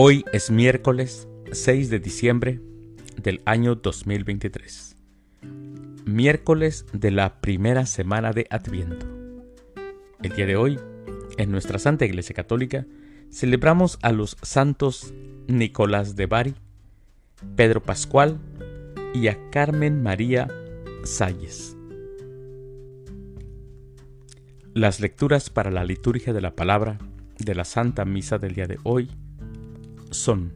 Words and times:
Hoy 0.00 0.24
es 0.32 0.52
miércoles 0.52 1.26
6 1.50 1.90
de 1.90 1.98
diciembre 1.98 2.60
del 3.20 3.42
año 3.46 3.74
2023. 3.74 4.96
Miércoles 6.04 6.86
de 6.92 7.10
la 7.10 7.40
primera 7.40 7.84
semana 7.84 8.30
de 8.30 8.46
Adviento. 8.48 9.08
El 10.22 10.36
día 10.36 10.46
de 10.46 10.54
hoy, 10.54 10.78
en 11.36 11.50
nuestra 11.50 11.80
Santa 11.80 12.04
Iglesia 12.04 12.32
Católica, 12.32 12.86
celebramos 13.32 13.98
a 14.02 14.12
los 14.12 14.36
santos 14.40 15.12
Nicolás 15.48 16.14
de 16.14 16.26
Bari, 16.26 16.54
Pedro 17.56 17.82
Pascual 17.82 18.38
y 19.14 19.26
a 19.26 19.50
Carmen 19.50 20.00
María 20.00 20.46
Salles. 21.02 21.76
Las 24.74 25.00
lecturas 25.00 25.50
para 25.50 25.72
la 25.72 25.82
liturgia 25.82 26.32
de 26.32 26.40
la 26.40 26.54
palabra 26.54 26.98
de 27.36 27.56
la 27.56 27.64
Santa 27.64 28.04
Misa 28.04 28.38
del 28.38 28.54
día 28.54 28.68
de 28.68 28.78
hoy 28.84 29.10
son, 30.10 30.52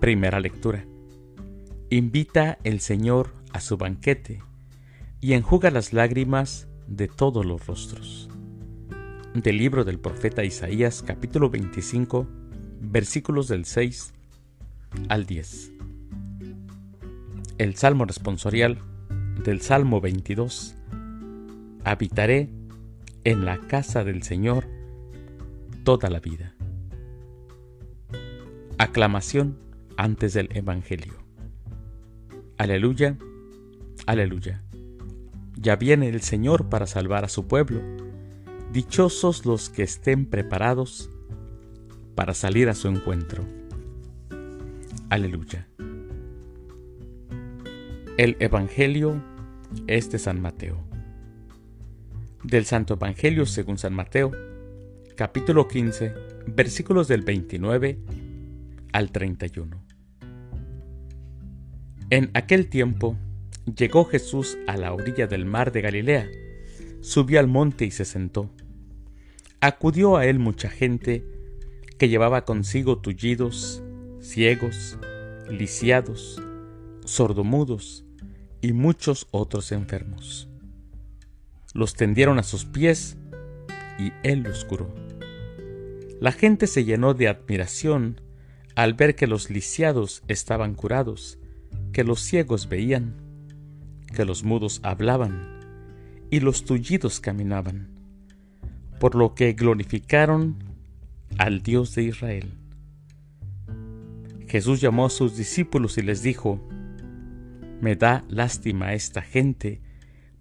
primera 0.00 0.40
lectura, 0.40 0.84
invita 1.90 2.58
el 2.64 2.80
Señor 2.80 3.32
a 3.52 3.60
su 3.60 3.76
banquete 3.76 4.42
y 5.20 5.34
enjuga 5.34 5.70
las 5.70 5.92
lágrimas 5.92 6.68
de 6.86 7.08
todos 7.08 7.44
los 7.44 7.66
rostros. 7.66 8.28
Del 9.34 9.58
libro 9.58 9.84
del 9.84 9.98
profeta 9.98 10.44
Isaías 10.44 11.02
capítulo 11.06 11.50
25 11.50 12.26
versículos 12.80 13.48
del 13.48 13.64
6 13.64 14.12
al 15.08 15.26
10. 15.26 15.72
El 17.58 17.76
Salmo 17.76 18.06
responsorial 18.06 18.78
del 19.44 19.60
Salmo 19.60 20.00
22. 20.00 20.74
Habitaré 21.84 22.50
en 23.24 23.44
la 23.44 23.58
casa 23.58 24.04
del 24.04 24.22
Señor 24.22 24.66
toda 25.84 26.10
la 26.10 26.20
vida. 26.20 26.54
Aclamación 28.80 29.58
antes 29.98 30.32
del 30.32 30.48
Evangelio. 30.56 31.12
Aleluya, 32.56 33.18
aleluya. 34.06 34.62
Ya 35.54 35.76
viene 35.76 36.08
el 36.08 36.22
Señor 36.22 36.70
para 36.70 36.86
salvar 36.86 37.26
a 37.26 37.28
su 37.28 37.46
pueblo. 37.46 37.82
Dichosos 38.72 39.44
los 39.44 39.68
que 39.68 39.82
estén 39.82 40.24
preparados 40.24 41.10
para 42.14 42.32
salir 42.32 42.70
a 42.70 42.74
su 42.74 42.88
encuentro. 42.88 43.44
Aleluya. 45.10 45.68
El 48.16 48.38
Evangelio 48.40 49.22
es 49.88 50.10
de 50.10 50.18
San 50.18 50.40
Mateo. 50.40 50.78
Del 52.44 52.64
Santo 52.64 52.94
Evangelio 52.94 53.44
según 53.44 53.76
San 53.76 53.92
Mateo, 53.92 54.32
capítulo 55.16 55.68
15, 55.68 56.14
versículos 56.46 57.08
del 57.08 57.20
29 57.20 57.98
al 58.92 59.12
31. 59.12 59.82
En 62.10 62.30
aquel 62.34 62.68
tiempo 62.68 63.16
llegó 63.64 64.04
Jesús 64.04 64.58
a 64.66 64.76
la 64.76 64.92
orilla 64.92 65.26
del 65.26 65.44
mar 65.44 65.72
de 65.72 65.80
Galilea, 65.80 66.28
subió 67.00 67.40
al 67.40 67.46
monte 67.46 67.84
y 67.84 67.90
se 67.90 68.04
sentó. 68.04 68.50
Acudió 69.60 70.16
a 70.16 70.26
él 70.26 70.38
mucha 70.38 70.70
gente 70.70 71.24
que 71.98 72.08
llevaba 72.08 72.44
consigo 72.44 72.98
tullidos, 72.98 73.82
ciegos, 74.20 74.98
lisiados, 75.50 76.42
sordomudos 77.04 78.04
y 78.60 78.72
muchos 78.72 79.28
otros 79.30 79.70
enfermos. 79.72 80.48
Los 81.74 81.94
tendieron 81.94 82.38
a 82.38 82.42
sus 82.42 82.64
pies 82.64 83.16
y 83.98 84.12
él 84.22 84.42
los 84.42 84.64
curó. 84.64 84.92
La 86.20 86.32
gente 86.32 86.66
se 86.66 86.84
llenó 86.84 87.14
de 87.14 87.28
admiración 87.28 88.20
al 88.80 88.94
ver 88.94 89.14
que 89.14 89.26
los 89.26 89.50
lisiados 89.50 90.22
estaban 90.26 90.74
curados, 90.74 91.38
que 91.92 92.02
los 92.02 92.22
ciegos 92.22 92.66
veían, 92.66 93.14
que 94.16 94.24
los 94.24 94.42
mudos 94.42 94.80
hablaban 94.82 95.60
y 96.30 96.40
los 96.40 96.64
tullidos 96.64 97.20
caminaban, 97.20 97.90
por 98.98 99.16
lo 99.16 99.34
que 99.34 99.52
glorificaron 99.52 100.64
al 101.36 101.62
Dios 101.62 101.94
de 101.94 102.04
Israel. 102.04 102.54
Jesús 104.48 104.80
llamó 104.80 105.04
a 105.04 105.10
sus 105.10 105.36
discípulos 105.36 105.98
y 105.98 106.02
les 106.02 106.22
dijo, 106.22 106.66
Me 107.82 107.96
da 107.96 108.24
lástima 108.30 108.94
esta 108.94 109.20
gente, 109.20 109.82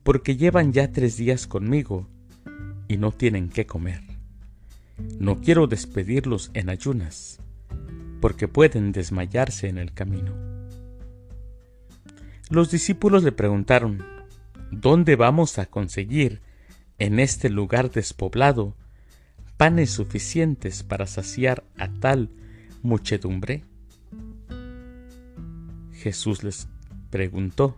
porque 0.02 0.38
llevan 0.38 0.72
ya 0.72 0.94
tres 0.94 1.18
días 1.18 1.46
conmigo 1.46 2.08
y 2.88 2.96
no 2.96 3.12
tienen 3.12 3.50
qué 3.50 3.66
comer. 3.66 4.02
No 5.20 5.42
quiero 5.42 5.68
despedirlos 5.68 6.52
en 6.54 6.70
ayunas, 6.70 7.42
porque 8.20 8.48
pueden 8.48 8.92
desmayarse 8.92 9.68
en 9.68 9.78
el 9.78 9.94
camino. 9.94 10.34
Los 12.50 12.72
discípulos 12.72 13.24
le 13.24 13.32
preguntaron, 13.32 14.04
¿dónde 14.72 15.16
vamos 15.16 15.60
a 15.60 15.68
conseguir 15.68 16.42
en 16.98 17.20
este 17.20 17.50
lugar 17.50 17.92
despoblado 17.92 18.76
panes 19.58 19.92
suficientes 19.92 20.84
para 20.84 21.06
saciar 21.06 21.64
a 21.78 21.90
tal 21.90 22.30
muchedumbre? 22.82 23.66
Jesús 25.94 26.44
les 26.44 26.68
preguntó, 27.10 27.76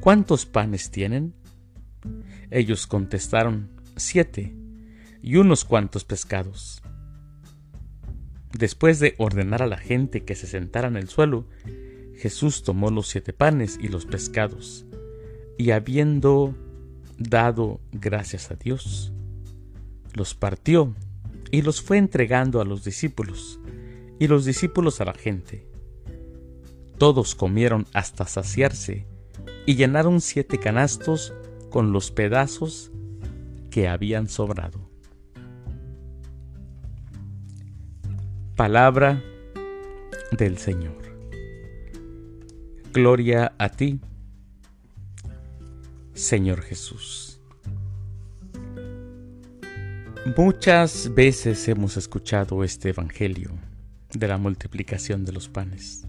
¿cuántos 0.00 0.46
panes 0.46 0.90
tienen? 0.90 1.32
Ellos 2.50 2.86
contestaron, 2.86 3.70
siete, 3.96 4.54
y 5.22 5.36
unos 5.36 5.64
cuantos 5.64 6.04
pescados. 6.04 6.82
Después 8.56 9.00
de 9.00 9.14
ordenar 9.18 9.62
a 9.62 9.66
la 9.66 9.78
gente 9.78 10.24
que 10.24 10.36
se 10.36 10.46
sentara 10.46 10.86
en 10.86 10.96
el 10.96 11.08
suelo, 11.08 11.44
Jesús 12.16 12.62
tomó 12.62 12.90
los 12.90 13.08
siete 13.08 13.32
panes 13.32 13.78
y 13.82 13.88
los 13.88 14.06
pescados, 14.06 14.86
y 15.58 15.72
habiendo 15.72 16.54
dado 17.18 17.80
gracias 17.92 18.52
a 18.52 18.54
Dios, 18.54 19.12
los 20.14 20.34
partió 20.34 20.94
y 21.50 21.62
los 21.62 21.82
fue 21.82 21.98
entregando 21.98 22.60
a 22.60 22.64
los 22.64 22.84
discípulos, 22.84 23.58
y 24.20 24.28
los 24.28 24.44
discípulos 24.44 25.00
a 25.00 25.04
la 25.04 25.14
gente. 25.14 25.66
Todos 26.96 27.34
comieron 27.34 27.86
hasta 27.92 28.24
saciarse, 28.24 29.06
y 29.66 29.74
llenaron 29.74 30.20
siete 30.20 30.58
canastos 30.58 31.34
con 31.70 31.92
los 31.92 32.12
pedazos 32.12 32.92
que 33.70 33.88
habían 33.88 34.28
sobrado. 34.28 34.83
Palabra 38.56 39.20
del 40.30 40.58
Señor. 40.58 41.02
Gloria 42.92 43.52
a 43.58 43.68
ti, 43.68 43.98
Señor 46.12 46.62
Jesús. 46.62 47.40
Muchas 50.36 51.12
veces 51.12 51.66
hemos 51.66 51.96
escuchado 51.96 52.62
este 52.62 52.90
Evangelio 52.90 53.50
de 54.12 54.28
la 54.28 54.38
multiplicación 54.38 55.24
de 55.24 55.32
los 55.32 55.48
panes. 55.48 56.06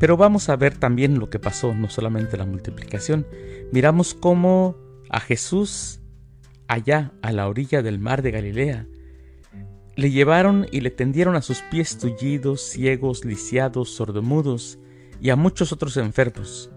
Pero 0.00 0.16
vamos 0.16 0.48
a 0.48 0.56
ver 0.56 0.76
también 0.76 1.20
lo 1.20 1.30
que 1.30 1.38
pasó, 1.38 1.76
no 1.76 1.88
solamente 1.90 2.36
la 2.36 2.44
multiplicación. 2.44 3.24
Miramos 3.70 4.14
cómo 4.14 4.76
a 5.10 5.20
Jesús, 5.20 6.00
allá 6.66 7.12
a 7.22 7.30
la 7.30 7.46
orilla 7.46 7.82
del 7.82 8.00
mar 8.00 8.20
de 8.22 8.32
Galilea, 8.32 8.88
le 9.96 10.10
llevaron 10.10 10.66
y 10.72 10.80
le 10.80 10.90
tendieron 10.90 11.36
a 11.36 11.42
sus 11.42 11.60
pies 11.62 11.98
tullidos, 11.98 12.60
ciegos, 12.60 13.24
lisiados, 13.24 13.90
sordomudos 13.90 14.78
y 15.20 15.30
a 15.30 15.36
muchos 15.36 15.72
otros 15.72 15.96
enfermos, 15.96 16.70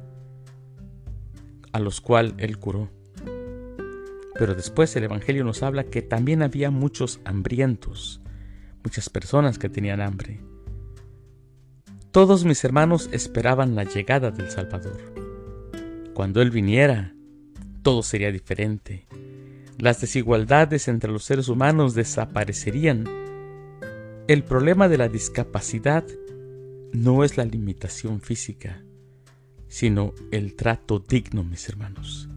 a 1.72 1.80
los 1.80 2.02
cuales 2.02 2.34
él 2.38 2.60
curó. 2.60 2.90
Pero 4.36 4.54
después 4.54 4.96
el 4.96 5.04
Evangelio 5.04 5.44
nos 5.44 5.64
habla 5.64 5.86
que 5.86 6.02
también 6.02 6.44
había 6.44 6.70
muchos 6.70 7.20
hambrientos, 7.26 8.22
muchas 8.84 9.10
personas 9.10 9.58
que 9.58 9.70
tenían 9.70 10.00
hambre. 10.00 10.40
Todos 12.12 12.46
mis 12.46 12.64
hermanos 12.64 13.10
esperaban 13.12 13.76
la 13.76 13.84
llegada 13.84 14.32
del 14.32 14.50
Salvador. 14.50 14.98
Cuando 16.14 16.42
Él 16.42 16.52
viniera, 16.52 17.14
todo 17.82 18.04
sería 18.04 18.32
diferente. 18.32 19.08
Las 19.80 20.02
desigualdades 20.02 20.88
entre 20.88 21.12
los 21.12 21.24
seres 21.24 21.50
humanos 21.50 21.94
desaparecerían. 21.94 23.06
El 24.28 24.44
problema 24.44 24.90
de 24.90 24.98
la 24.98 25.08
discapacidad 25.08 26.04
no 26.94 27.24
es 27.24 27.38
la 27.38 27.46
limitación 27.46 28.20
física, 28.20 28.84
sino 29.68 30.14
el 30.32 30.56
trato 30.56 30.98
digno, 30.98 31.44
mis 31.44 31.70
hermanos. 31.70 32.28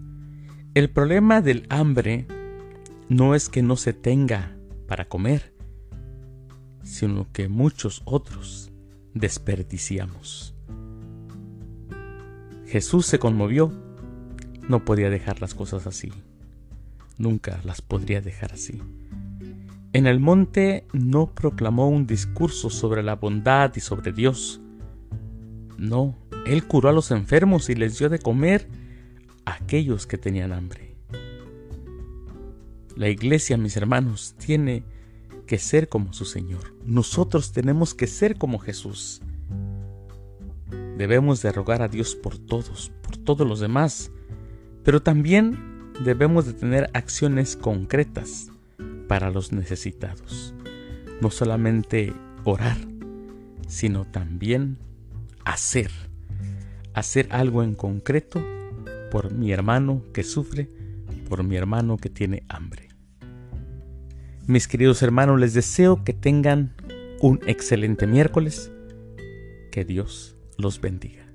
El 0.75 0.91
problema 0.91 1.41
del 1.41 1.65
hambre 1.71 2.27
no 3.09 3.35
es 3.35 3.49
que 3.49 3.63
no 3.63 3.77
se 3.77 3.95
tenga 3.95 4.55
para 4.87 5.09
comer, 5.09 5.55
sino 6.83 7.27
que 7.33 7.49
muchos 7.49 8.03
otros 8.05 8.71
desperdiciamos. 9.15 10.55
Jesús 12.67 13.07
se 13.07 13.19
conmovió, 13.19 13.73
no 14.69 14.85
podía 14.85 15.09
dejar 15.09 15.41
las 15.41 15.55
cosas 15.55 15.87
así, 15.87 16.13
nunca 17.21 17.61
las 17.65 17.83
podría 17.83 18.21
dejar 18.21 18.53
así. 18.53 18.81
En 19.93 20.07
el 20.07 20.21
monte 20.21 20.87
no 20.93 21.35
proclamó 21.35 21.89
un 21.89 22.07
discurso 22.07 22.71
sobre 22.71 23.03
la 23.03 23.17
bondad 23.17 23.73
y 23.77 23.81
sobre 23.81 24.13
Dios. 24.13 24.61
No, 25.77 26.17
él 26.47 26.67
curó 26.67 26.89
a 26.89 26.93
los 26.93 27.11
enfermos 27.11 27.69
y 27.71 27.75
les 27.75 27.99
dio 27.99 28.09
de 28.09 28.19
comer 28.19 28.69
a 29.45 29.55
aquellos 29.55 30.07
que 30.07 30.19
tenían 30.19 30.53
hambre. 30.53 30.95
La 32.97 33.09
iglesia, 33.09 33.57
mis 33.57 33.77
hermanos, 33.77 34.35
tiene 34.39 34.85
que 35.47 35.59
ser 35.59 35.89
como 35.89 36.13
su 36.13 36.25
Señor. 36.25 36.75
Nosotros 36.85 37.53
tenemos 37.53 37.95
que 37.95 38.07
ser 38.07 38.37
como 38.37 38.59
Jesús. 38.59 39.21
Debemos 40.97 41.43
de 41.43 41.51
rogar 41.51 41.83
a 41.83 41.89
Dios 41.89 42.15
por 42.15 42.39
todos, 42.39 42.93
por 43.03 43.17
todos 43.17 43.47
los 43.47 43.59
demás, 43.59 44.13
pero 44.85 45.03
también 45.03 45.70
debemos 46.05 46.47
de 46.47 46.55
tener 46.55 46.91
acciones 46.95 47.57
concretas 47.57 48.51
para 49.09 49.31
los 49.31 49.53
necesitados. 49.53 50.55
No 51.21 51.31
solamente 51.31 52.13
orar, 52.45 52.79
sino 53.69 54.07
también 54.07 54.79
hacer. 55.45 55.91
Hacer 56.95 57.29
algo 57.31 57.63
en 57.63 57.75
concreto 57.75 58.43
por 59.11 59.33
mi 59.33 59.53
hermano 59.53 60.03
que 60.13 60.23
sufre, 60.23 60.71
por 61.29 61.45
mi 61.45 61.57
hermano 61.57 61.97
que 61.97 62.09
tiene 62.09 62.45
hambre. 62.49 62.89
Mis 64.47 64.67
queridos 64.67 65.03
hermanos, 65.03 65.39
les 65.39 65.55
deseo 65.55 66.03
que 66.03 66.13
tengan 66.13 66.75
un 67.21 67.41
excelente 67.47 68.07
miércoles. 68.07 68.73
Que 69.71 69.85
Dios 69.85 70.37
los 70.57 70.81
bendiga. 70.81 71.30